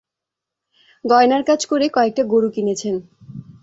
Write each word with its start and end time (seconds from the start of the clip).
গয়নার 1.05 1.43
কাজ 1.49 1.61
করে 1.65 1.85
কয়েকটা 1.89 2.23
গরু 2.23 2.49
কিনেছেন। 2.55 2.95